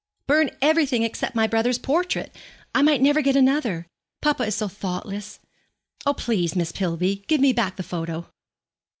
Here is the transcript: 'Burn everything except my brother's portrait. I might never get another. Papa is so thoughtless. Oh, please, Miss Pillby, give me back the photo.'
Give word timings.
'Burn 0.25 0.49
everything 0.63 1.03
except 1.03 1.35
my 1.35 1.45
brother's 1.45 1.77
portrait. 1.77 2.35
I 2.73 2.81
might 2.81 3.03
never 3.03 3.21
get 3.21 3.35
another. 3.35 3.85
Papa 4.19 4.45
is 4.47 4.55
so 4.55 4.67
thoughtless. 4.67 5.39
Oh, 6.07 6.15
please, 6.15 6.55
Miss 6.55 6.71
Pillby, 6.71 7.23
give 7.27 7.39
me 7.39 7.53
back 7.53 7.75
the 7.75 7.83
photo.' 7.83 8.25